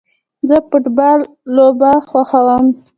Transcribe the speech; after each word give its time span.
زه 0.47 0.55
فټبال 0.69 1.19
لوبه 1.55 1.91
خوښوم 2.09 2.65